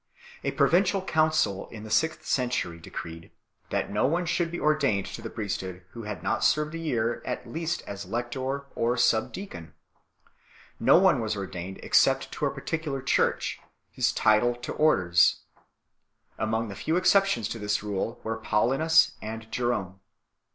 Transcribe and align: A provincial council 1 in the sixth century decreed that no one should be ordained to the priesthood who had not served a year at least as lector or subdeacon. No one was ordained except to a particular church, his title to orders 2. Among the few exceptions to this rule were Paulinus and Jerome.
A 0.43 0.49
provincial 0.49 1.03
council 1.03 1.65
1 1.65 1.73
in 1.75 1.83
the 1.83 1.91
sixth 1.91 2.25
century 2.25 2.79
decreed 2.79 3.29
that 3.69 3.91
no 3.91 4.07
one 4.07 4.25
should 4.25 4.49
be 4.49 4.59
ordained 4.59 5.05
to 5.05 5.21
the 5.21 5.29
priesthood 5.29 5.83
who 5.91 6.05
had 6.05 6.23
not 6.23 6.43
served 6.43 6.73
a 6.73 6.79
year 6.79 7.21
at 7.23 7.45
least 7.47 7.83
as 7.85 8.07
lector 8.07 8.61
or 8.73 8.97
subdeacon. 8.97 9.75
No 10.79 10.97
one 10.97 11.21
was 11.21 11.35
ordained 11.35 11.79
except 11.83 12.31
to 12.31 12.47
a 12.47 12.51
particular 12.51 13.03
church, 13.03 13.59
his 13.91 14.11
title 14.11 14.55
to 14.55 14.73
orders 14.73 15.41
2. 15.57 15.61
Among 16.45 16.69
the 16.69 16.75
few 16.75 16.95
exceptions 16.97 17.47
to 17.49 17.59
this 17.59 17.83
rule 17.83 18.19
were 18.23 18.39
Paulinus 18.41 19.11
and 19.21 19.51
Jerome. 19.51 19.99